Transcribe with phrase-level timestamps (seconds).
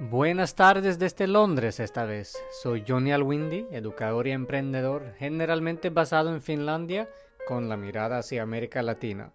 [0.00, 2.36] Buenas tardes desde Londres esta vez.
[2.50, 7.08] Soy Johnny Alwindi, educador y emprendedor generalmente basado en Finlandia
[7.46, 9.30] con la mirada hacia América Latina.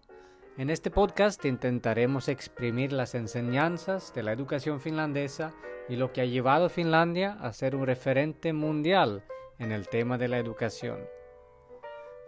[0.58, 5.54] En este podcast intentaremos exprimir las enseñanzas de la educación finlandesa
[5.88, 9.24] y lo que ha llevado a Finlandia a ser un referente mundial
[9.58, 10.98] en el tema de la educación.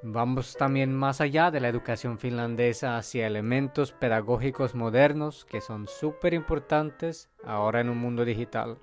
[0.05, 6.35] Vamos también más allá de la educación finlandesa hacia elementos pedagógicos modernos que son súper
[6.35, 8.79] importantes ahora en un mundo digital.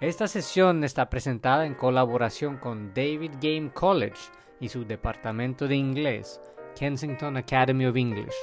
[0.00, 4.20] Esta sesión está presentada en colaboración con David Game College
[4.60, 6.38] y su departamento de inglés,
[6.78, 8.34] Kensington Academy of English.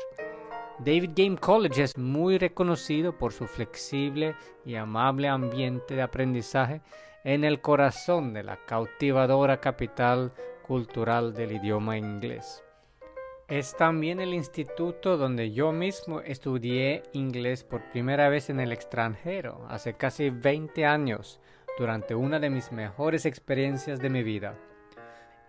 [0.80, 6.82] David Game College es muy reconocido por su flexible y amable ambiente de aprendizaje
[7.24, 10.34] en el corazón de la cautivadora capital
[10.72, 12.64] cultural del idioma inglés.
[13.50, 19.66] Es también el instituto donde yo mismo estudié inglés por primera vez en el extranjero,
[19.68, 21.42] hace casi 20 años,
[21.78, 24.58] durante una de mis mejores experiencias de mi vida.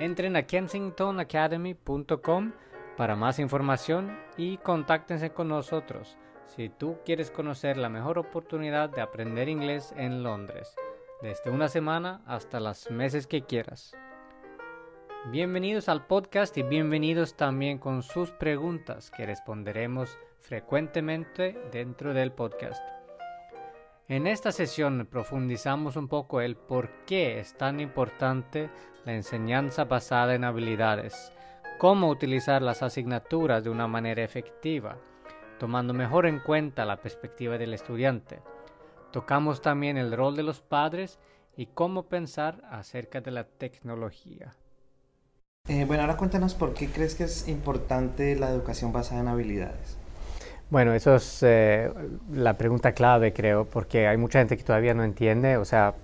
[0.01, 2.53] Entren a kensingtonacademy.com
[2.97, 9.03] para más información y contáctense con nosotros si tú quieres conocer la mejor oportunidad de
[9.03, 10.75] aprender inglés en Londres,
[11.23, 13.97] desde una semana hasta los meses que quieras.
[15.31, 22.83] Bienvenidos al podcast y bienvenidos también con sus preguntas que responderemos frecuentemente dentro del podcast.
[24.09, 28.69] En esta sesión profundizamos un poco el por qué es tan importante
[29.05, 31.33] la enseñanza basada en habilidades,
[31.79, 34.99] cómo utilizar las asignaturas de una manera efectiva,
[35.61, 38.41] tomando mejor en cuenta la perspectiva del estudiante.
[39.13, 41.21] Tocamos también el rol de los padres
[41.57, 44.57] y cómo pensar acerca de la tecnología.
[45.69, 49.97] Eh, bueno, ahora cuéntanos por qué crees que es importante la educación basada en habilidades.
[50.71, 51.89] Bueno, eso es eh,
[52.33, 55.95] la pregunta clave, creo, porque hay mucha gente que todavía no entiende, o sea,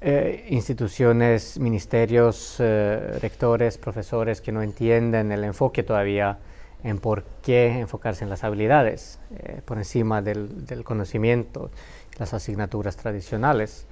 [0.00, 6.38] eh, instituciones, ministerios, rectores, profesores que no entienden el enfoque todavía
[6.84, 9.18] en por qué enfocarse en las habilidades
[9.64, 11.70] por encima del, del conocimiento,
[12.18, 13.86] las asignaturas tradicionales.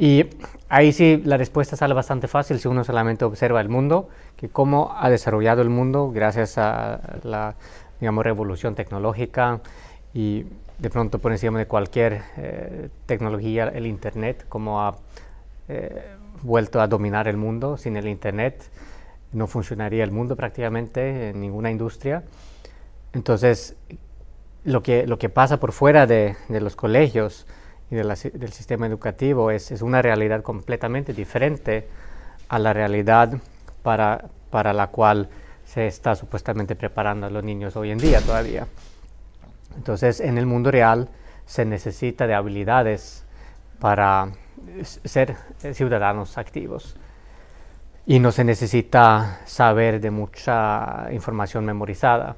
[0.00, 0.24] Y
[0.70, 4.96] ahí sí la respuesta sale bastante fácil si uno solamente observa el mundo, que cómo
[4.98, 7.54] ha desarrollado el mundo gracias a la
[8.00, 9.60] digamos, revolución tecnológica
[10.14, 10.46] y
[10.78, 14.96] de pronto por encima de cualquier eh, tecnología, el Internet, cómo ha
[15.68, 16.02] eh,
[16.40, 17.76] vuelto a dominar el mundo.
[17.76, 18.70] Sin el Internet
[19.32, 22.24] no funcionaría el mundo prácticamente en ninguna industria.
[23.12, 23.76] Entonces,
[24.64, 27.46] lo que, lo que pasa por fuera de, de los colegios,
[27.90, 31.88] y del sistema educativo es, es, una realidad completamente diferente
[32.48, 33.34] a la realidad
[33.82, 35.28] para, para la cual
[35.64, 38.66] se está supuestamente preparando a los niños hoy en día todavía.
[39.76, 41.08] Entonces, en el mundo real
[41.46, 43.24] se necesita de habilidades
[43.80, 44.28] para
[44.84, 45.36] ser
[45.72, 46.96] ciudadanos activos.
[48.06, 52.36] Y no se necesita saber de mucha información memorizada,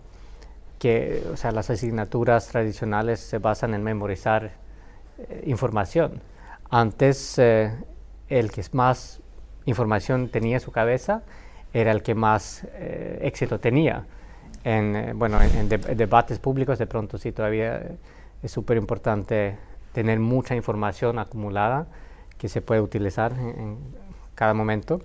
[0.79, 4.62] que o sea, las asignaturas tradicionales se basan en memorizar
[5.29, 6.21] eh, información.
[6.71, 7.73] Antes, eh,
[8.29, 9.21] el que más
[9.67, 11.23] información tenía en su cabeza
[11.73, 14.07] era el que más eh, éxito tenía.
[14.65, 17.83] En, bueno, en, debates públicos de pronto sí todavía
[18.43, 19.57] es súper importante
[19.93, 21.87] tener mucha información acumulada
[22.39, 23.79] que se puede utilizar en, en,
[24.35, 25.01] cada momento.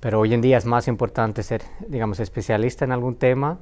[0.00, 3.58] Pero hoy en día es más importante ser, digamos, especialista en algún tema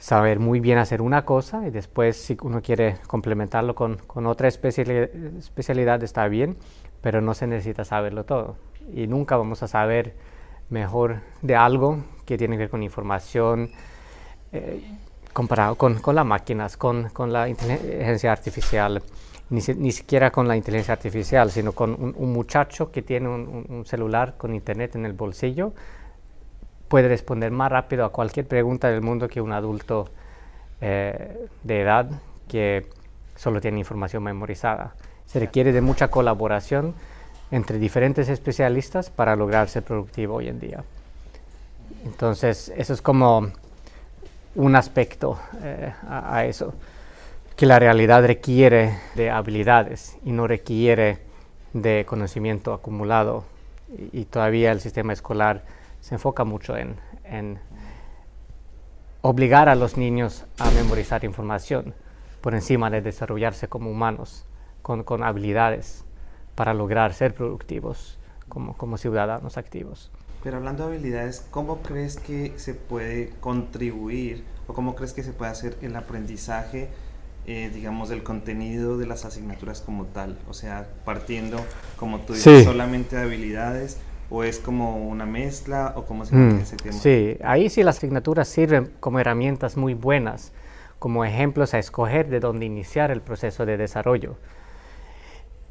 [0.00, 4.48] saber muy bien hacer una cosa y después si uno quiere complementarlo con, con otra
[4.48, 6.56] especialidad, está bien,
[7.02, 8.56] pero no se necesita saberlo todo.
[8.94, 10.16] Y nunca vamos a saber
[10.70, 13.70] mejor de algo que tiene que ver con información
[14.52, 14.82] eh,
[15.34, 19.02] comparado con, con, las máquinas, con, con, la inteligencia artificial,
[19.50, 23.84] ni, ni, siquiera con la inteligencia artificial, sino con un, muchacho que tiene un, un
[23.84, 25.74] celular con internet en el bolsillo
[26.90, 30.08] puede responder más rápido a cualquier pregunta del mundo que un adulto
[30.80, 32.10] eh, de edad
[32.48, 32.84] que
[33.36, 34.94] solo tiene información memorizada.
[35.24, 36.94] Se requiere de mucha colaboración
[37.52, 40.82] entre diferentes especialistas para lograr ser productivo hoy en día.
[42.04, 43.52] Entonces, eso es como
[44.56, 46.74] un aspecto eh, a, eso,
[47.54, 51.18] que la realidad requiere de habilidades y no requiere
[51.72, 53.44] de conocimiento acumulado.
[54.12, 55.62] y todavía el sistema escolar
[56.00, 57.58] se enfoca mucho en,
[59.22, 61.94] obligar a los niños a memorizar información
[62.40, 64.46] por encima de desarrollarse como humanos,
[64.82, 66.04] con, habilidades
[66.54, 68.18] para lograr ser productivos
[68.48, 70.10] como, como ciudadanos activos.
[70.42, 75.32] Pero hablando de habilidades, ¿cómo crees que se puede contribuir o cómo crees que se
[75.32, 76.88] puede hacer el aprendizaje
[77.46, 80.38] eh, digamos, del contenido de las asignaturas como tal?
[80.48, 81.58] O sea, partiendo,
[81.96, 83.96] como tú dices, solamente de habilidades,
[84.30, 86.92] o es como una mezcla, o cómo se mm, ese tema?
[86.92, 90.52] Sí, ahí sí las asignaturas sirven como herramientas muy buenas,
[90.98, 94.36] como ejemplos a escoger de dónde iniciar el proceso de desarrollo.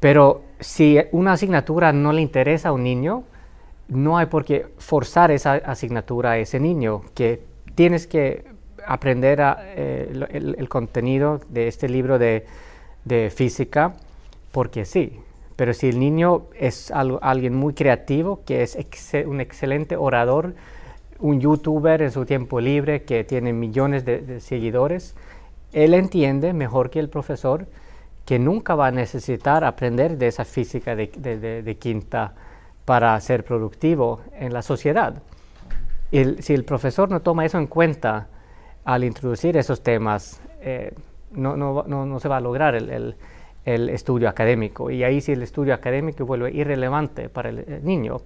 [0.00, 3.24] Pero si una asignatura no le interesa a un niño,
[3.88, 7.42] no hay por qué forzar esa asignatura a ese niño, que
[7.74, 8.44] tienes que
[8.86, 12.46] aprender eh, el, contenido de este libro de,
[13.34, 13.94] física
[14.52, 15.20] porque sí.
[15.60, 18.78] Pero si el niño es alguien muy creativo, que es
[19.26, 20.54] un excelente orador,
[21.18, 25.14] un youtuber en su tiempo libre que tiene millones de seguidores,
[25.74, 27.66] él entiende mejor que el profesor
[28.24, 32.32] que nunca va a necesitar aprender de esa física de, quinta
[32.86, 35.22] para ser productivo en la sociedad.
[36.10, 38.28] Y si el profesor no toma eso en cuenta
[38.86, 40.94] al introducir esos temas, eh,
[41.32, 43.16] no, se va a lograr el, el,
[43.64, 44.90] estudio académico.
[44.90, 48.20] Y ahí si el estudio académico vuelve irrelevante para el, niño.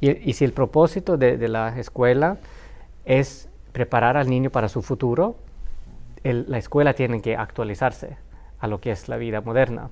[0.00, 2.38] Y, si el propósito de, la escuela
[3.04, 5.36] es preparar al niño para su futuro,
[6.22, 8.16] la escuela tiene que actualizarse
[8.58, 9.90] a lo que es la vida moderna.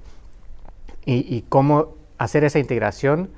[1.05, 3.31] Y, cómo hacer esa integración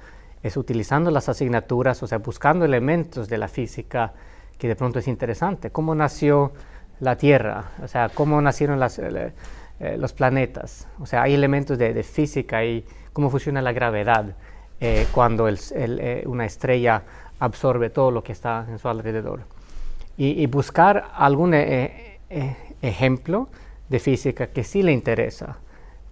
[0.42, 4.12] es utilizando las asignaturas, o sea, buscando elementos de la física
[4.58, 5.70] que de pronto es interesante.
[5.70, 6.52] ¿Cómo nació
[7.00, 7.72] la Tierra?
[7.82, 9.32] O sea, ¿cómo nacieron eh,
[9.80, 10.86] eh, los planetas?
[11.00, 14.36] O sea, hay elementos de, física y cómo funciona la gravedad
[14.80, 15.48] eh, cuando
[16.26, 17.02] una estrella
[17.38, 19.40] absorbe todo lo que está en su alrededor.
[20.16, 21.54] Y, buscar algún
[22.82, 23.48] ejemplo
[23.88, 25.58] de física que sí le interesa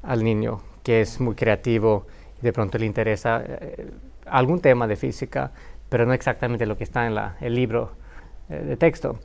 [0.02, 2.06] al niño, que es muy creativo
[2.40, 3.90] y de pronto le interesa eh,
[4.26, 5.52] algún tema de física,
[5.88, 7.92] pero no exactamente lo que está en el libro
[8.48, 9.18] eh, de texto,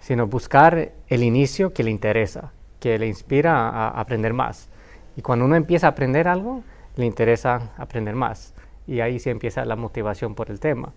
[0.00, 2.52] sino buscar el inicio que le interesa,
[2.84, 4.68] que le inspira a, aprender más.
[5.16, 6.62] Y cuando uno empieza a aprender algo,
[6.96, 8.52] le interesa aprender más.
[8.86, 10.92] Y ahí sí empieza la motivación por el tema.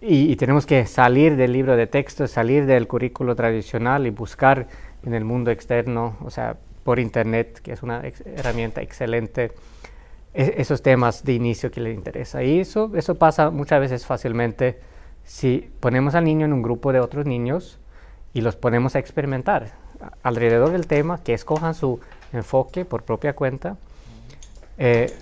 [0.00, 4.66] Y, tenemos que salir del libro de texto, salir del currículo tradicional y buscar
[5.04, 9.52] en el mundo externo, o sea, por Internet, que es una herramienta excelente,
[10.34, 12.42] e-, esos temas de inicio que le interesa.
[12.42, 14.80] Y eso, eso pasa muchas veces fácilmente
[15.22, 17.78] si ponemos al niño en un grupo de otros niños
[18.32, 19.83] y los ponemos a experimentar
[20.22, 22.00] alrededor del tema, que escojan su
[22.32, 23.76] enfoque por propia cuenta
[24.78, 25.12] eh,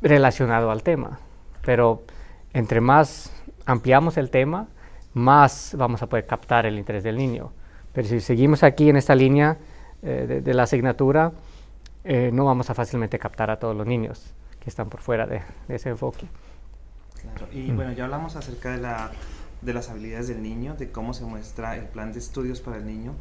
[0.00, 1.18] relacionado al tema.
[1.64, 2.02] Pero
[2.52, 3.32] entre más
[3.66, 4.68] ampliamos el tema,
[5.14, 7.52] más vamos a poder captar el interés del niño.
[7.92, 9.58] Pero si seguimos aquí en esta línea
[10.02, 11.32] eh, de, la asignatura,
[12.04, 15.42] eh, no vamos a fácilmente captar a todos los niños que están por fuera de,
[15.68, 16.26] ese enfoque.
[17.52, 19.12] Y bueno, ya hablamos acerca de, la,
[19.60, 22.86] de las habilidades del niño, de cómo se muestra el plan de estudios para el
[22.86, 23.14] niño,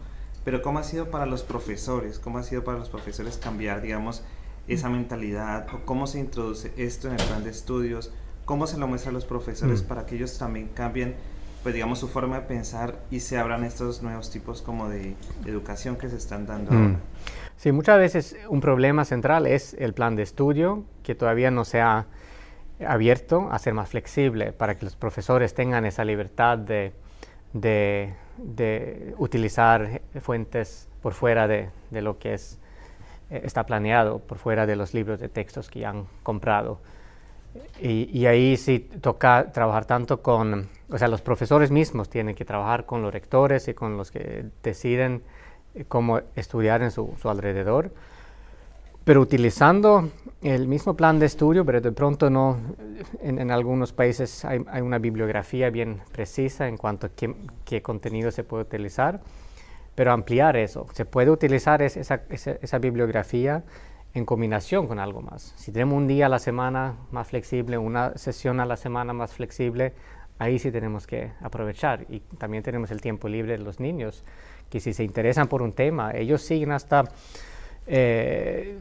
[0.43, 4.23] pero cómo ha sido para los profesores, cómo ha sido para los profesores cambiar, digamos,
[4.67, 4.93] esa mm.
[4.93, 8.11] mentalidad, o cómo se introduce esto en el plan de estudios,
[8.45, 9.87] cómo se lo muestra a los profesores mm.
[9.87, 11.15] para que ellos también cambien
[11.63, 15.15] pues digamos su forma de pensar y se abran estos nuevos tipos como de
[15.45, 16.97] educación que se están dando mm.
[17.61, 21.79] Sí, muchas veces un problema central es el plan de estudio que todavía no se
[21.79, 22.07] ha
[22.83, 26.91] abierto a ser más flexible para que los profesores tengan esa libertad de,
[27.53, 32.59] de, de utilizar fuentes por fuera de, de lo que es,
[33.29, 36.79] eh, está planeado, por fuera de los libros de textos que han comprado.
[37.81, 42.43] Y, y ahí sí toca trabajar tanto con o sea, los profesores mismos tienen que
[42.43, 45.23] trabajar con los rectores y con los que deciden
[45.73, 47.91] eh, cómo estudiar en su, alrededor,
[49.11, 50.09] pero utilizando
[50.41, 52.61] el mismo plan de estudio, pero de pronto no,
[53.21, 58.63] en, algunos países hay, una bibliografía bien precisa en cuanto a qué, contenido se puede
[58.63, 59.19] utilizar,
[59.95, 60.87] pero ampliar eso.
[60.93, 63.65] Se puede utilizar esa, esa, esa bibliografía
[64.13, 65.55] en combinación con algo más.
[65.57, 69.33] Si tenemos un día a la semana más flexible, una sesión a la semana más
[69.33, 69.91] flexible,
[70.39, 72.05] ahí sí tenemos que aprovechar.
[72.07, 74.23] Y también tenemos el tiempo libre de los niños,
[74.69, 77.03] que si se interesan por un tema, ellos siguen hasta
[77.93, 78.79] eh,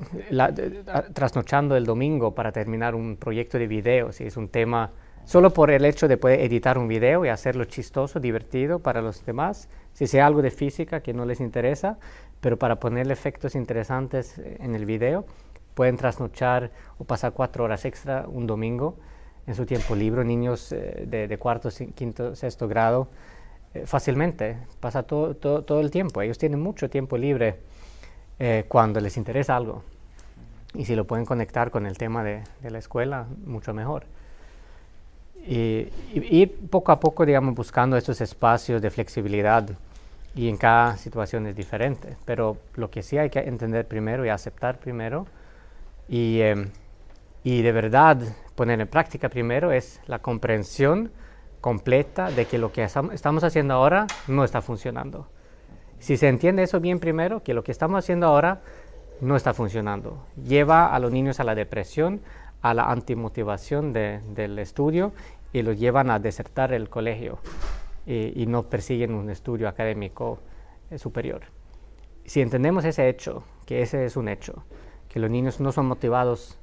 [1.13, 4.93] trasnochando el domingo para terminar un proyecto de video, si es un tema,
[5.25, 9.27] solo por el hecho de poder editar un video y hacerlo chistoso, divertido para los
[9.27, 11.99] demás, si sea algo de física que no les interesa,
[12.41, 15.27] pero para ponerle efectos interesantes en el video,
[15.75, 18.97] pueden trasnochar o pasar cuatro horas extra un domingo
[19.49, 23.09] en su tiempo libre, niños eh, de, cuarto, quinto, sexto grado,
[23.75, 26.23] eh, fácilmente, pasa todo, todo, el tiempo.
[26.23, 27.57] Ellos tienen mucho tiempo libre
[28.43, 29.85] eh, cuando les interesa algo.
[30.73, 34.05] Y si lo pueden conectar con el tema de, la escuela, mucho mejor.
[35.47, 39.69] Y, poco a poco, digamos, buscando estos espacios de flexibilidad
[40.35, 42.17] y en cada situación es diferente.
[42.25, 45.27] Pero lo que sí hay que entender primero y aceptar primero
[46.09, 46.71] y, em,
[47.45, 48.23] y de verdad
[48.55, 51.13] poner en práctica primero es la comprensión
[51.61, 55.27] completa de que lo que estamos haciendo ahora no está funcionando.
[56.01, 58.63] Si se entiende eso bien primero, que lo que estamos haciendo ahora
[59.21, 62.21] no está funcionando, lleva a los niños a la depresión,
[62.63, 65.13] a la antimotivación de, del estudio
[65.53, 67.39] y los llevan a desertar el colegio
[68.07, 70.39] y, no persiguen un estudio académico
[70.91, 71.43] eh, superior.
[72.25, 74.65] Si entendemos ese hecho, que ese es un hecho,
[75.09, 76.59] que los niños no son motivados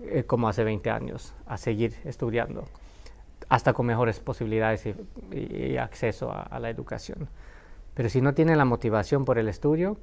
[0.00, 2.64] eh, como hace 20 años a seguir estudiando,
[3.48, 4.86] hasta con mejores posibilidades
[5.30, 7.28] y, acceso a, la educación.
[7.98, 9.96] Pero si no tienen la motivación por el estudio,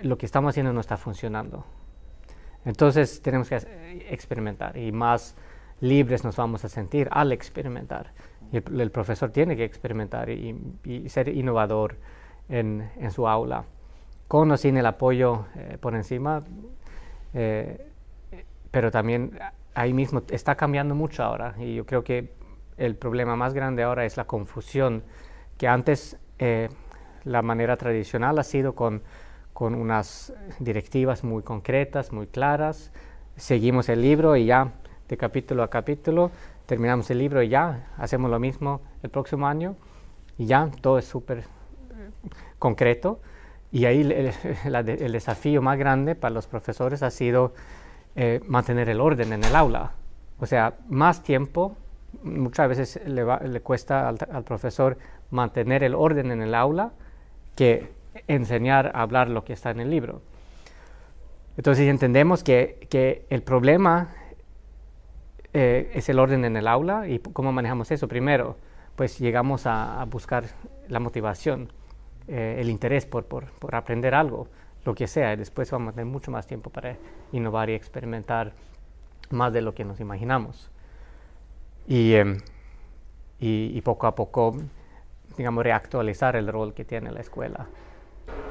[0.00, 1.66] lo que estamos haciendo no está funcionando.
[2.64, 3.56] Entonces tenemos que
[4.08, 5.36] experimentar y más
[5.80, 8.14] libres nos vamos a sentir al experimentar.
[8.52, 10.56] el, profesor tiene que experimentar y,
[11.10, 11.98] ser innovador
[12.48, 13.66] en, su aula,
[14.28, 16.42] con o sin el apoyo eh, por encima,
[17.34, 17.86] eh,
[18.70, 19.38] pero también
[19.74, 22.32] ahí mismo está cambiando mucho ahora y yo creo que
[22.78, 25.02] el problema más grande ahora es la confusión,
[25.58, 26.70] que antes eh,
[27.26, 29.02] la manera tradicional ha sido con,
[29.52, 32.92] con unas directivas muy concretas, muy claras,
[33.36, 34.72] seguimos el libro y ya
[35.08, 36.30] de capítulo a capítulo,
[36.64, 39.76] terminamos el libro y ya hacemos lo mismo el próximo año
[40.38, 41.44] y ya todo es súper eh,
[42.58, 43.20] concreto.
[43.72, 47.52] Y ahí el, desafío más grande para los profesores ha sido
[48.14, 49.92] eh, mantener el orden en el aula.
[50.38, 51.76] O sea, más tiempo
[52.22, 54.96] muchas veces le, le cuesta al, profesor
[55.30, 56.92] mantener el orden en el aula
[57.56, 57.90] que
[58.28, 60.22] enseñar a hablar lo que está en el libro.
[61.56, 64.10] Entonces entendemos que, que el problema
[65.52, 68.06] eh, es el orden en el aula y cómo manejamos eso.
[68.08, 68.56] Primero,
[68.94, 70.44] pues llegamos a, buscar
[70.88, 71.72] la motivación,
[72.28, 74.48] eh, el interés por, por, por, aprender algo,
[74.84, 76.96] lo que sea, y después vamos a tener mucho más tiempo para
[77.32, 78.52] innovar y experimentar
[79.30, 80.70] más de lo que nos imaginamos.
[81.88, 82.38] Em,
[83.38, 84.56] y, y, poco a poco,
[85.36, 87.66] digamos, reactualizar el rol que tiene la escuela.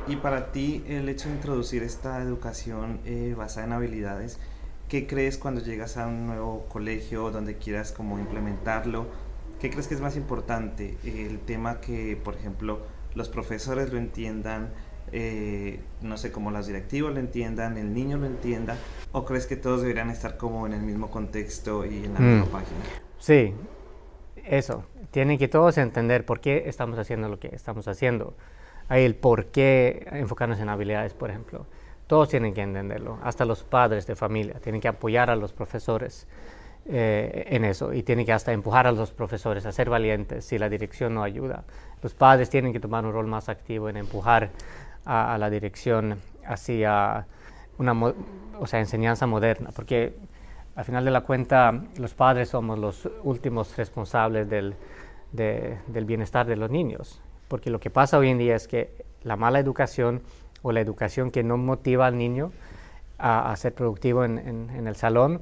[0.08, 4.40] Y para ti, el hecho de introducir esta educación eh, basada en habilidades,
[4.88, 9.08] ¿qué crees cuando llegas a un nuevo colegio donde quieras como implementarlo?
[9.60, 10.98] ¿Qué crees que es más importante?
[11.04, 12.82] El tema que, por ejemplo,
[13.16, 14.70] los profesores lo entiendan,
[15.12, 18.78] eh, no sé, cómo los directivos lo entiendan, el niño lo entienda,
[19.12, 22.46] o crees que todos deberían estar como en el mismo contexto y en la misma
[22.46, 22.50] mm.
[22.50, 22.80] página?
[23.18, 23.54] Sí,
[24.46, 24.84] eso.
[25.16, 28.34] Tienen que todos entender por qué estamos haciendo lo que estamos haciendo.
[28.90, 31.66] Hay el por qué enfocarnos en habilidades, por ejemplo.
[32.06, 34.56] Todos tienen que entenderlo, hasta los padres de familia.
[34.56, 36.28] Tienen que apoyar a los profesores
[36.86, 40.58] eh, en eso y tienen que hasta empujar a los profesores a ser valientes si
[40.58, 41.64] la dirección no ayuda.
[42.04, 44.50] Los padres tienen que tomar un rol más activo en empujar
[45.06, 47.26] a, la dirección hacia
[47.78, 47.94] una
[48.60, 50.18] o sea, enseñanza moderna, porque
[50.76, 54.76] al final de la cuenta, los padres somos los últimos responsables del,
[55.36, 59.36] del bienestar de los niños, porque lo que pasa hoy en día es que la
[59.36, 60.22] mala educación
[60.62, 62.52] o la educación que no motiva al niño
[63.18, 65.42] a, ser productivo en, el salón,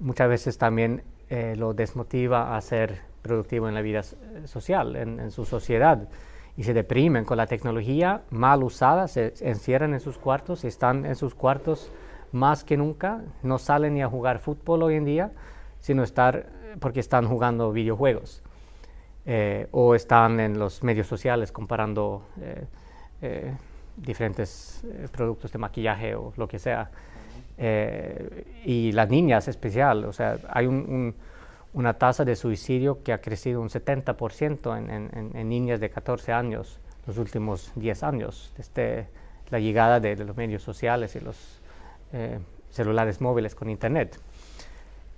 [0.00, 4.02] muchas veces también eh, lo desmotiva a ser productivo en la vida
[4.44, 6.08] social, en, en, su sociedad,
[6.56, 11.16] y se deprimen con la tecnología mal usada, se encierran en sus cuartos están en
[11.16, 11.90] sus cuartos
[12.32, 15.32] más que nunca, no salen ni a jugar fútbol hoy en día,
[15.80, 16.46] sino estar
[16.80, 18.41] porque están jugando videojuegos
[19.26, 22.64] eh, o están en los medios sociales comparando eh,
[23.20, 23.54] eh,
[23.96, 26.90] diferentes productos de maquillaje o lo que sea.
[28.64, 30.66] y las niñas especial, o sea, hay
[31.74, 37.18] una tasa de suicidio que ha crecido un 70% en, niñas de 14 años los
[37.18, 39.08] últimos 10 años, desde
[39.50, 41.62] la llegada de los medios sociales y los
[42.12, 42.38] eh,
[42.70, 44.18] celulares móviles con internet.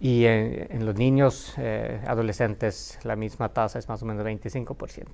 [0.00, 5.06] Y en, los niños eh, adolescentes la misma tasa es más o menos 25%,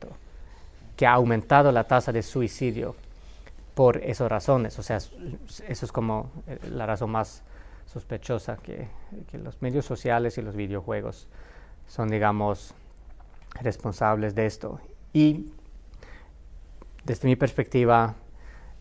[0.97, 2.97] que ha aumentado la tasa de suicidio
[3.75, 4.79] por esas razones.
[4.79, 5.13] O sea, eso
[5.69, 7.43] es como eh, la razón más
[7.87, 8.89] sospechosa, que,
[9.31, 11.29] que los medios sociales y los videojuegos
[11.87, 12.75] son, digamos,
[13.61, 14.81] responsables de esto.
[15.13, 15.53] Y
[17.05, 18.15] desde mi perspectiva,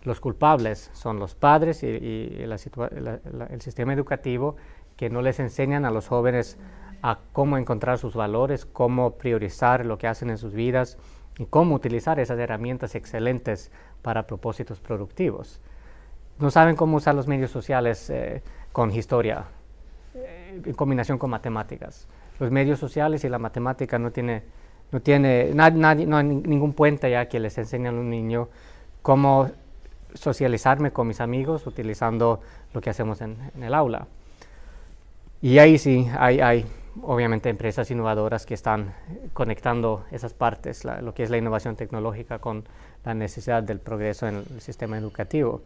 [0.04, 4.56] los culpables son los padres y, el sistema educativo
[5.00, 6.58] que no les enseñan a los jóvenes
[7.02, 10.98] a cómo encontrar sus valores, cómo priorizar lo que hacen en sus vidas
[11.38, 15.62] y cómo utilizar esas herramientas excelentes para propósitos productivos.
[16.38, 19.46] No saben cómo usar los medios sociales eh, con historia,
[20.16, 22.06] eh, en combinación con matemáticas.
[22.38, 24.44] Los medios sociales y la matemática no tiene,
[24.92, 28.50] no tiene no hay ningún puente ya que les enseñan a un niño
[29.02, 29.50] cómo
[30.14, 32.42] socializarme con mis amigos utilizando
[32.74, 34.06] lo que hacemos en, el aula.
[35.42, 36.66] Y ahí sí, hay, hay
[37.02, 38.94] obviamente empresas innovadoras que están
[39.34, 42.66] conectando esas partes, lo que es la innovación tecnológica con
[43.06, 45.62] la necesidad del progreso en el sistema educativo.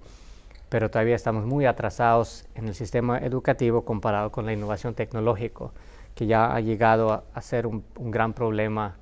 [0.70, 5.72] Pero todavía estamos muy atrasados en el sistema educativo comparado con la innovación tecnológica,
[6.16, 8.96] que ya ha llegado a, ser un, gran problema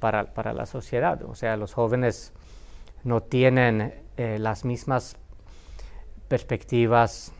[0.00, 1.22] para, para, la sociedad.
[1.22, 2.32] O sea, los jóvenes
[3.04, 5.16] no tienen eh, las mismas
[6.28, 7.32] perspectivas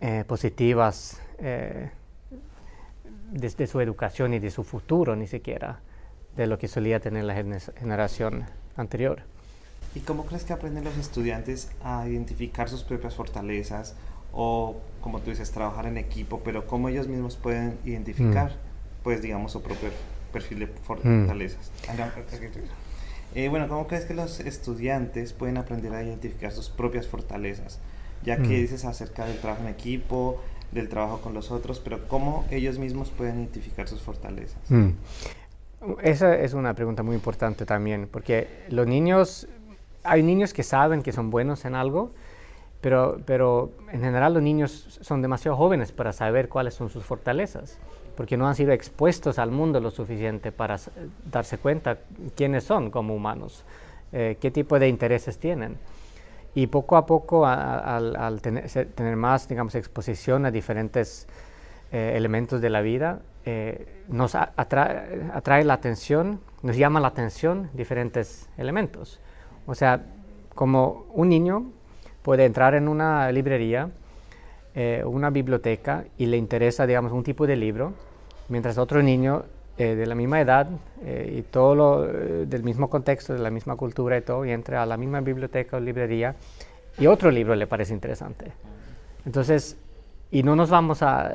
[0.00, 1.90] eh, positivas eh,
[3.32, 5.80] de, su educación y de su futuro, ni siquiera
[6.36, 8.44] de lo que solía tener la generación
[8.76, 9.22] anterior.
[9.94, 13.94] ¿Y cómo crees que aprenden los estudiantes a identificar sus propias fortalezas
[14.32, 19.02] o, como tú dices, trabajar en equipo, pero cómo ellos mismos pueden identificar, mm.
[19.02, 19.90] pues, digamos, su propio
[20.32, 21.70] perfil de fortalezas?
[21.88, 22.02] Mm.
[23.34, 27.78] Eh, bueno, ¿cómo crees que los estudiantes pueden aprender a identificar sus propias fortalezas?
[28.24, 28.60] Ya que mm.
[28.60, 30.40] dices acerca del trabajo en equipo,
[30.72, 34.58] del trabajo con los otros, pero ¿cómo ellos mismos pueden identificar sus fortalezas?
[34.68, 34.90] Mm.
[36.02, 39.48] Esa es una pregunta muy importante también, porque los niños,
[40.04, 42.10] hay niños que saben que son buenos en algo,
[42.80, 47.78] pero, pero en general los niños son demasiado jóvenes para saber cuáles son sus fortalezas
[48.16, 50.78] porque no han sido expuestos al mundo lo suficiente para
[51.30, 51.98] darse cuenta
[52.36, 53.64] quiénes son como humanos,
[54.12, 55.76] eh, qué tipo de intereses tienen.
[56.54, 61.26] Y poco a poco, al, tener, más, digamos, exposición a diferentes
[61.90, 68.48] eh, elementos de la vida, eh, nos atrae, la atención, nos llama la atención diferentes
[68.56, 69.20] elementos.
[69.66, 70.04] O sea,
[70.54, 71.70] como un niño
[72.22, 73.90] puede entrar en una librería,
[74.74, 77.94] eh, una biblioteca y le interesa, digamos, un tipo de libro,
[78.48, 79.44] mientras otro niño
[79.78, 80.68] eh, de la misma edad
[81.04, 84.82] eh, y todo lo del mismo contexto, de la misma cultura y todo, y entra
[84.82, 86.34] a la misma biblioteca o librería
[86.98, 88.52] y otro libro le parece interesante.
[89.24, 89.78] Entonces,
[90.30, 91.30] y no nos vamos a,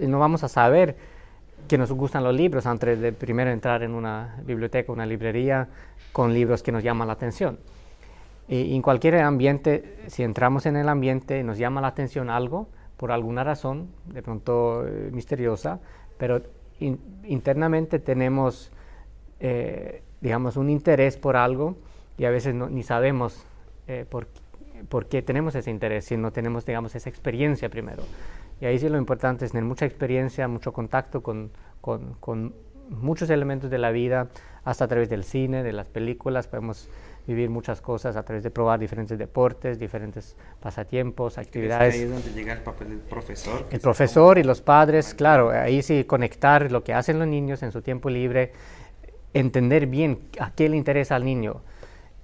[0.00, 0.96] no vamos a saber
[1.66, 5.68] que nos gustan los libros antes de primero entrar en una biblioteca, una librería
[6.12, 7.58] con libros que nos llaman la atención.
[8.48, 13.12] Y en cualquier ambiente, si entramos en el ambiente nos llama la atención algo, por
[13.12, 15.80] alguna razón, de pronto eh, misteriosa,
[16.16, 16.42] pero
[16.80, 18.70] internamente tenemos,
[19.40, 21.76] eh, digamos, un interés por algo
[22.16, 23.44] y a veces ni sabemos
[23.86, 24.28] eh, por,
[24.88, 28.02] por, qué tenemos ese interés, si no tenemos, digamos, esa experiencia primero.
[28.60, 32.54] Y ahí sí lo importante es tener mucha experiencia, mucho contacto con, con, con
[32.90, 34.28] muchos elementos de la vida,
[34.64, 36.88] hasta a través del cine, de las películas, podemos
[37.28, 41.94] vivir muchas cosas a través de probar diferentes deportes, diferentes pasatiempos, actividades.
[41.94, 43.66] ahí es donde llega el papel del profesor.
[43.70, 47.70] El profesor y los padres, claro, ahí sí conectar lo que hacen los niños en
[47.70, 48.52] su tiempo libre,
[49.34, 51.60] entender bien a qué le interesa al niño.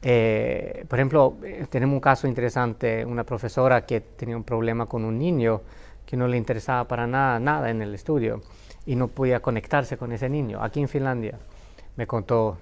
[0.01, 5.05] Eh, por ejemplo, eh, tenemos un caso interesante, una profesora que tenía un problema con
[5.05, 5.61] un niño
[6.07, 8.41] que no le interesaba para nada, nada en el estudio
[8.87, 11.39] y no podía conectarse con ese niño, aquí en Finlandia.
[11.97, 12.57] Me contó,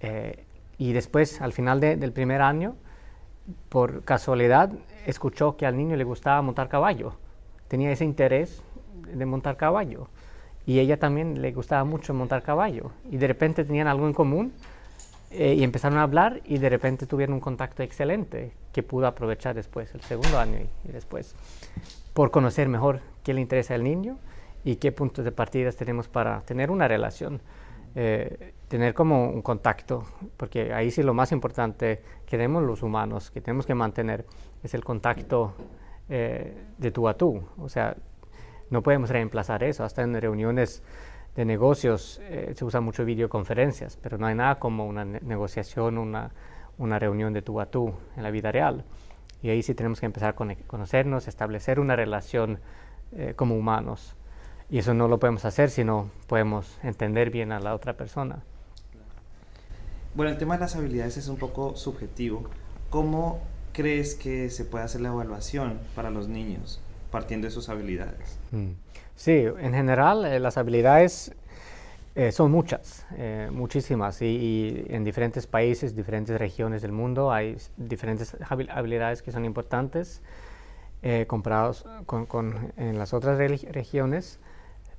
[0.00, 0.45] eh,
[0.78, 2.76] y después, al final del primer año,
[3.68, 4.70] por casualidad,
[5.06, 7.14] escuchó que al niño le gustaba montar caballo.
[7.68, 8.62] Tenía ese interés
[9.12, 10.08] de montar caballo.
[10.66, 12.90] Y ella también le gustaba mucho montar caballo.
[13.10, 14.52] Y de repente tenían algo en común
[15.30, 19.54] eh, y empezaron a hablar y de repente tuvieron un contacto excelente que pudo aprovechar
[19.54, 21.34] después, el segundo año y, después,
[22.12, 24.18] por conocer mejor qué le interesa al niño
[24.64, 27.40] y qué puntos de partida tenemos para tener una relación.
[27.94, 30.04] Eh, tener como un contacto,
[30.36, 34.26] porque ahí sí lo más importante que tenemos los humanos, que tenemos que mantener,
[34.62, 35.54] es el contacto
[36.08, 37.42] eh, de tú a tú.
[37.58, 37.96] O sea,
[38.70, 39.84] no podemos reemplazar eso.
[39.84, 40.82] Hasta en reuniones
[41.36, 46.32] de negocios eh, se usan mucho videoconferencias, pero no hay nada como una negociación, una,
[46.78, 48.84] una reunión de tú a tú en la vida real.
[49.42, 52.58] Y ahí sí tenemos que empezar a conocernos, establecer una relación
[53.36, 54.16] como humanos.
[54.68, 58.42] Y eso no lo podemos hacer si no podemos entender bien a la otra persona.
[60.16, 62.44] Bueno, el tema de las habilidades es un poco subjetivo.
[62.88, 63.42] ¿Cómo
[63.74, 68.38] crees que se puede hacer la evaluación para los niños partiendo de sus habilidades?
[68.50, 68.70] Mm.
[69.14, 71.32] Sí, en general eh, las habilidades
[72.14, 78.34] eh, son muchas, eh, muchísimas, y, en diferentes países, diferentes regiones del mundo hay diferentes
[78.48, 80.22] habilidades que son importantes
[81.28, 84.40] comparados con, con, en las otras regiones.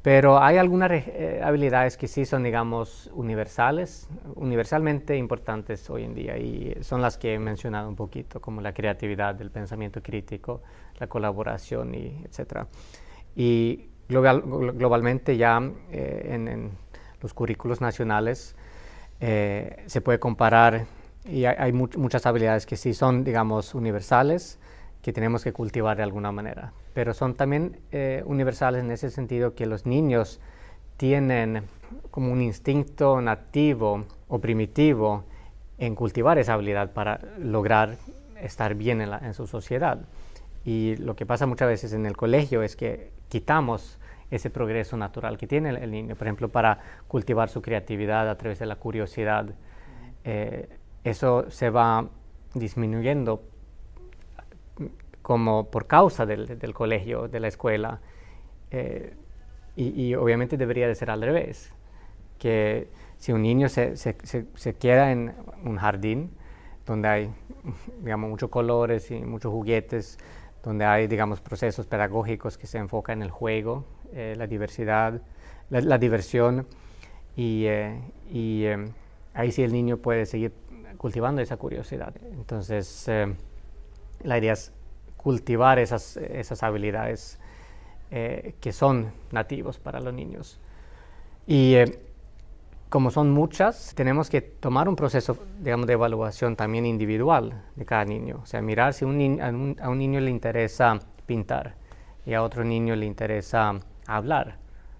[0.07, 6.37] Pero hay algunas eh, habilidades que sí son, digamos, universales, universalmente importantes hoy en día
[6.37, 10.61] y son las que he mencionado un poquito, como la creatividad, el pensamiento crítico,
[10.97, 12.67] la colaboración, y etc.
[13.35, 16.71] Y globalmente ya eh, en,
[17.21, 18.55] los currículos nacionales
[19.19, 20.85] eh, se puede comparar
[21.25, 24.57] y hay, muchas habilidades que sí son, digamos, universales,
[25.01, 29.53] que tenemos que cultivar de alguna manera, pero son también eh, universales en ese sentido
[29.53, 30.39] que los niños
[30.97, 31.61] tienen
[32.09, 35.23] como un instinto nativo o primitivo
[35.77, 37.97] en cultivar esa habilidad para lograr
[38.41, 39.99] estar bien en, su sociedad.
[40.65, 43.99] Y lo que pasa muchas veces en el colegio es que quitamos
[44.31, 48.57] ese progreso natural que tiene el, niño, por ejemplo, para cultivar su creatividad a través
[48.57, 49.45] de la curiosidad.
[50.23, 50.67] Eh,
[51.03, 52.09] eso se va
[52.55, 53.43] disminuyendo
[55.27, 57.99] como por causa del, colegio, de la escuela.
[58.71, 59.13] Eh,
[59.75, 61.73] y, obviamente debería de ser al revés,
[62.39, 62.87] que
[63.17, 65.33] si un niño se, se, queda en
[65.65, 66.31] un jardín
[66.85, 67.33] donde hay,
[67.99, 70.17] digamos, muchos colores y muchos juguetes,
[70.63, 75.21] donde hay, digamos, procesos pedagógicos que se enfocan en el juego, eh, la diversidad,
[75.69, 76.67] la, diversión,
[77.35, 77.99] y, eh,
[78.31, 78.85] y eh,
[79.33, 80.53] ahí sí el niño puede seguir
[80.97, 82.15] cultivando esa curiosidad.
[82.31, 83.09] Entonces,
[84.23, 84.71] la idea es
[85.17, 87.39] cultivar esas, esas habilidades
[88.09, 90.59] eh, que son nativos para los niños.
[91.45, 91.99] Y eh,
[92.89, 98.05] como son muchas, tenemos que tomar un proceso, digamos, de evaluación también individual de cada
[98.05, 98.39] niño.
[98.41, 101.75] O sea, mirar si a, un, niño le interesa pintar
[102.25, 104.55] y a otro niño le interesa hablar.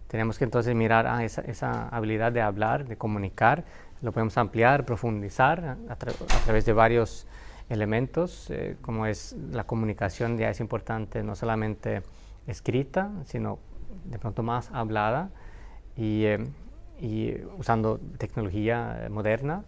[0.10, 3.64] Tenemos que entonces mirar ah, esa, esa, habilidad de hablar, de comunicar,
[4.02, 7.26] lo podemos ampliar, profundizar a, través de varios
[7.70, 12.04] elementos, eh, como es la comunicación, ya es importante no solamente
[12.48, 13.60] escrita, sino
[14.06, 15.30] de pronto más hablada
[15.96, 19.64] y, eh, usando tecnología moderna.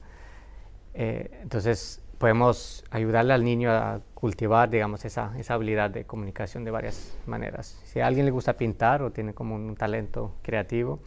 [0.93, 6.71] Eh, entonces podemos ayudarle al niño a cultivar, digamos, esa, esa, habilidad de comunicación de
[6.71, 7.79] varias maneras.
[7.85, 10.99] Si a alguien le gusta pintar o tiene como un talento creativo,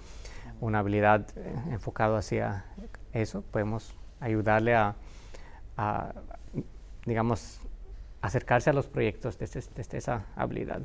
[0.61, 2.65] una habilidad eh, enfocado hacia
[3.13, 4.95] eso, podemos ayudarle a,
[7.07, 7.61] digamos,
[8.21, 10.83] acercarse a los proyectos desde, desde esa habilidad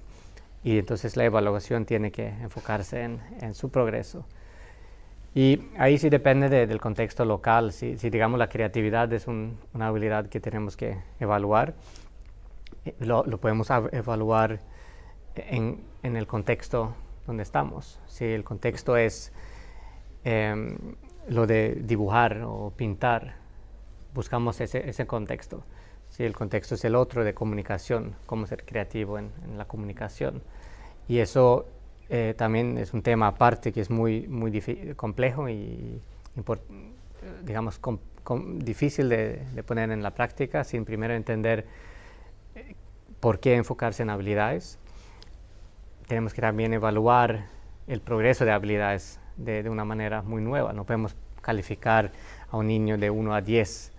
[0.64, 4.26] y entonces la evaluación tiene que enfocarse en, su progreso.
[5.34, 7.72] Y ahí sí depende del contexto local.
[7.72, 11.76] Si, digamos la creatividad es una habilidad que tenemos que evaluar,
[12.84, 14.60] eh, lo, podemos evaluar
[15.36, 18.02] en, el contexto donde estamos.
[18.08, 19.32] Si el contexto es
[20.26, 20.78] em,
[21.30, 23.36] lo de dibujar o pintar,
[24.14, 25.64] buscamos ese contexto.
[26.18, 30.42] Si el contexto es el otro de comunicación, cómo ser creativo en, la comunicación.
[31.08, 31.68] Y eso
[32.10, 34.52] eh, también es un tema aparte que es muy, muy
[34.96, 36.02] complejo y,
[37.44, 37.80] digamos,
[38.56, 41.68] difícil de, poner en la práctica sin primero entender
[42.56, 42.74] eh,
[43.20, 44.80] por qué enfocarse en habilidades.
[46.08, 47.46] Tenemos que también evaluar
[47.86, 50.74] el progreso de habilidades de, de una manera muy nueva.
[50.74, 52.12] No podemos calificar
[52.50, 53.94] a un niño de 1 a 10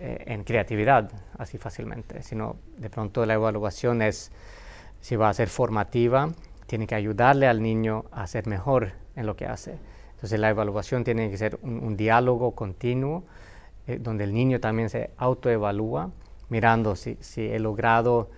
[0.00, 4.30] eh, en creatividad así fácilmente, sino de pronto la evaluación es,
[5.00, 6.28] si va a ser formativa,
[6.66, 9.76] tiene que ayudarle al niño a ser mejor en lo que hace.
[10.12, 13.24] Entonces la evaluación tiene que ser un, diálogo continuo,
[13.88, 16.12] eh, donde el niño también se autoevalúa,
[16.48, 18.30] mirando si, si he logrado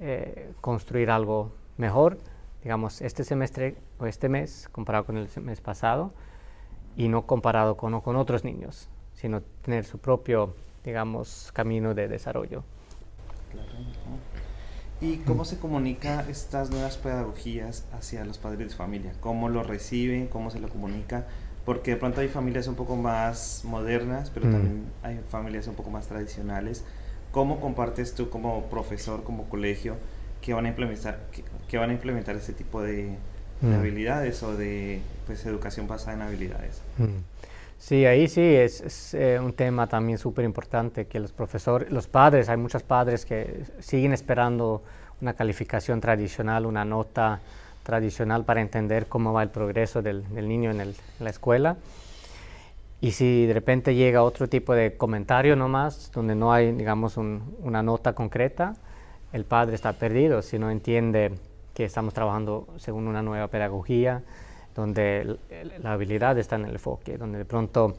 [0.00, 2.16] eh, construir algo mejor,
[2.62, 6.14] digamos, este semestre o este mes comparado con el mes pasado,
[6.96, 12.64] y no comparado con, con otros niños, sino tener su propio digamos, camino de desarrollo.
[15.00, 19.12] ¿Y cómo se comunica estas nuevas pedagogías hacia los padres de familia?
[19.20, 20.28] ¿Cómo lo reciben?
[20.28, 21.26] ¿Cómo se lo comunica?
[21.64, 24.52] Porque de pronto hay familias un poco más modernas, pero mm.
[24.52, 26.84] también hay familias un poco más tradicionales.
[27.32, 29.96] ¿Cómo compartes tú como profesor, como colegio,
[30.40, 31.26] que van a implementar,
[31.68, 33.16] que, van a implementar este tipo de,
[33.60, 33.72] mm.
[33.72, 36.80] habilidades o de pues, educación basada en habilidades?
[36.98, 37.51] Mm.
[37.82, 42.48] Sí, ahí sí es, eh, un tema también súper importante que los profesores, los padres,
[42.48, 44.84] hay muchos padres que siguen esperando
[45.20, 47.40] una calificación tradicional, una nota
[47.82, 51.76] tradicional para entender cómo va el progreso del, niño en, la escuela.
[53.00, 57.82] Y si de repente llega otro tipo de comentario nomás, donde no hay, digamos, una
[57.82, 58.76] nota concreta,
[59.32, 61.32] el padre está perdido si no entiende
[61.74, 64.22] que estamos trabajando según una nueva pedagogía,
[64.74, 65.36] donde
[65.82, 67.96] la habilidad está en el enfoque, donde de pronto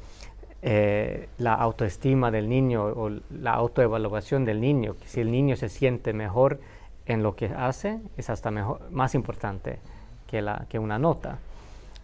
[0.62, 6.14] eh, la autoestima del niño o la autoevaluación del niño, si el niño se siente
[6.14, 6.60] mejor
[7.06, 9.80] en lo que hace, es hasta mejor, más importante
[10.26, 11.38] que, la, que una nota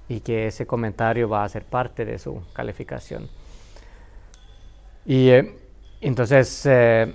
[0.09, 3.29] y que ese comentario va a ser parte de su calificación.
[5.05, 5.55] Y eh,
[6.01, 7.13] entonces, eh,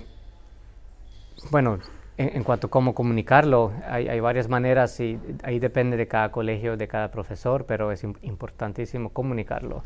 [1.51, 1.77] bueno,
[2.17, 6.87] en, cuanto a cómo comunicarlo, hay, varias maneras y ahí depende de cada colegio, de
[6.87, 9.83] cada profesor, pero es importantísimo comunicarlo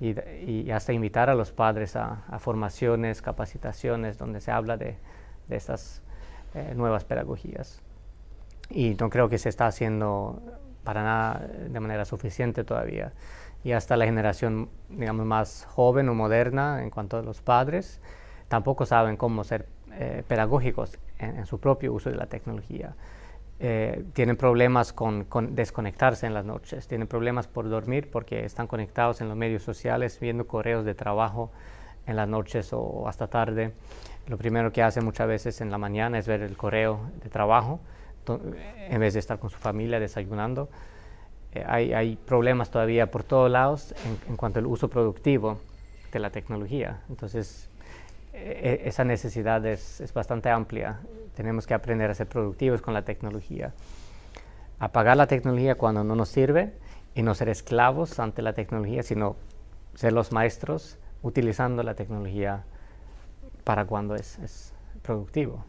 [0.00, 4.98] y, hasta invitar a los padres a, formaciones, capacitaciones donde se habla de,
[5.48, 6.02] de estas
[6.54, 7.80] eh, nuevas pedagogías.
[8.68, 10.42] Y no creo que se está haciendo
[10.84, 13.12] para nada de manera suficiente todavía.
[13.64, 18.00] Y hasta la generación, digamos, más joven o moderna en cuanto a los padres,
[18.48, 22.94] tampoco saben cómo ser eh, pedagógicos en, su propio uso de la tecnología.
[23.60, 29.20] Eh, tienen problemas con, desconectarse en las noches, tienen problemas por dormir porque están conectados
[29.20, 31.52] en los medios sociales, viendo correos de trabajo
[32.06, 33.72] en las noches o hasta tarde.
[34.26, 37.80] Lo primero que hacen muchas veces en la mañana es ver el correo de trabajo
[38.26, 40.68] en vez de estar con su familia desayunando.
[41.52, 43.94] Eh, hay, hay, problemas todavía por todos lados
[44.28, 45.58] en, cuanto al uso productivo
[46.12, 47.00] de la tecnología.
[47.08, 47.68] Entonces,
[48.32, 51.00] e, e, esa necesidad es, es, bastante amplia.
[51.34, 53.74] Tenemos que aprender a ser productivos con la tecnología.
[54.78, 56.72] Apagar la tecnología cuando no nos sirve
[57.14, 59.36] y no ser esclavos ante la tecnología, sino
[59.94, 62.64] ser los maestros utilizando la tecnología
[63.64, 65.64] para cuando es, es productivo.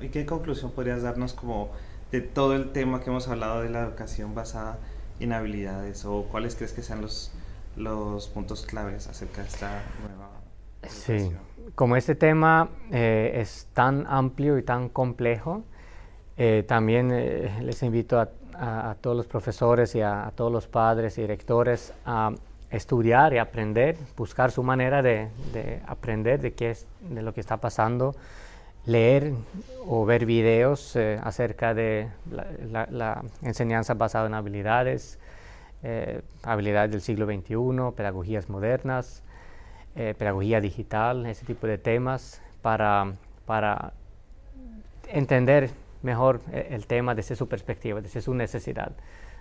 [0.00, 1.70] ¿Y qué conclusión podrías darnos como
[2.12, 4.78] de todo el tema que hemos hablado de la educación basada
[5.18, 7.32] en habilidades o cuáles crees que sean los,
[7.76, 10.35] los puntos claves acerca de esta nueva
[10.88, 11.32] Sí,
[11.76, 15.62] como este tema eh, es tan amplio y tan complejo,
[16.38, 18.28] eh, también eh, les invito a,
[19.02, 22.32] todos los profesores y a, todos los padres y directores a
[22.70, 25.28] estudiar y aprender, buscar su manera de,
[25.86, 28.16] aprender de, qué es, de lo que está pasando,
[28.86, 29.34] leer
[29.86, 35.18] o ver videos acerca de la, enseñanza basada en habilidades,
[36.42, 39.22] habilidades del siglo XXI, pedagogías modernas,
[39.96, 43.14] eh, pedagogía digital, ese tipo de temas, para,
[43.46, 43.94] para
[45.08, 45.70] entender
[46.02, 48.92] mejor eh, el tema desde su perspectiva, desde su necesidad.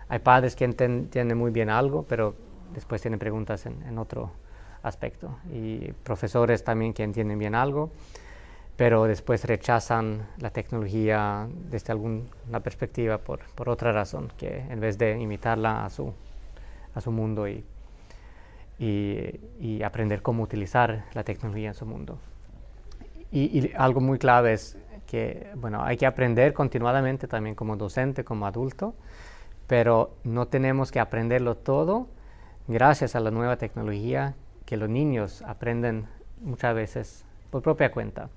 [0.07, 2.35] Hay padres que entienden muy bien algo, pero
[2.73, 4.31] después tienen preguntas en, otro
[4.83, 5.39] aspecto.
[5.51, 7.89] Y profesores también que entienden bien algo,
[8.77, 14.97] pero después rechazan la tecnología desde alguna perspectiva por, por otra razón, que en vez
[14.97, 16.13] de imitarla a su,
[16.93, 17.65] a su mundo y
[18.79, 22.17] y, aprender cómo utilizar la tecnología en su mundo.
[23.31, 28.47] Y, algo muy clave es que, bueno, hay que aprender continuadamente también como docente, como
[28.47, 28.95] adulto,
[29.67, 32.07] pero no tenemos que aprenderlo todo
[32.67, 34.35] gracias a la nueva tecnología
[34.65, 36.07] que los niños aprenden
[36.41, 38.29] muchas veces por propia cuenta.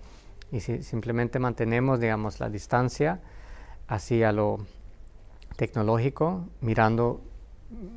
[0.52, 3.20] Y si simplemente mantenemos, digamos, la distancia
[3.86, 4.58] hacia lo
[5.56, 7.20] tecnológico, mirando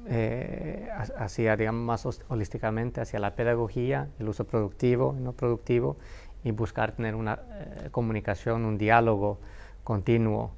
[0.08, 5.98] eh, hacia, digamos, más holísticamente hacia la pedagogía, el uso productivo y no productivo,
[6.44, 9.40] y buscar tener una eh, comunicación, un diálogo
[9.84, 10.52] continuo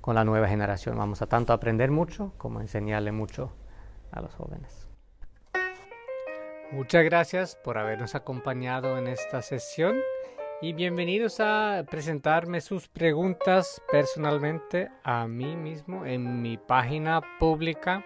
[0.00, 0.96] con la nueva generación.
[0.96, 3.52] Vamos a tanto aprender mucho como enseñarle mucho
[4.12, 4.86] a los jóvenes.
[6.70, 9.96] Muchas gracias por habernos acompañado en esta sesión
[10.62, 18.04] y bienvenidos a presentarme sus preguntas personalmente a mí mismo en mi página pública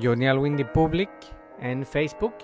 [0.00, 1.10] Johnny Alwindy Public
[1.60, 2.34] en Facebook.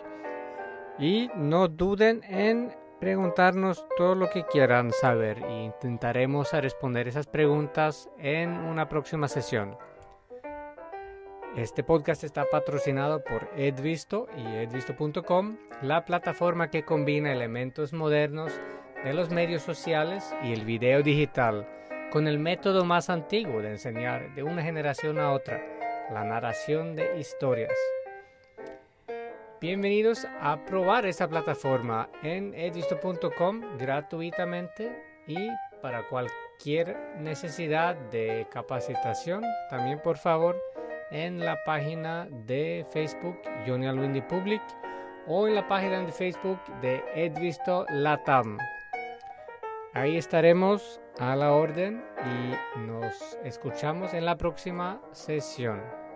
[0.98, 8.10] Y no duden en preguntarnos todo lo que quieran saber e intentaremos responder esas preguntas
[8.18, 9.76] en una próxima sesión.
[11.56, 18.60] Este podcast está patrocinado por Edvisto y edvisto.com, la plataforma que combina elementos modernos
[19.04, 21.66] de los medios sociales y el video digital
[22.10, 25.77] con el método más antiguo de enseñar de una generación a otra
[26.12, 27.72] la narración de historias.
[29.60, 35.48] Bienvenidos a probar esta plataforma en edisto.com gratuitamente y
[35.82, 40.60] para cualquier necesidad de capacitación, también por favor
[41.10, 44.62] en la página de Facebook Johnny Alwindy Public
[45.26, 48.58] o en la página de Facebook de Edvisto Latam.
[49.92, 56.07] Ahí estaremos a la orden y nos escuchamos en la próxima sesión.